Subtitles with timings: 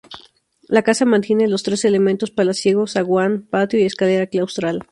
[0.67, 4.81] La casa mantiene los tres elementos palaciegos: zaguán, patio y escalera claustral.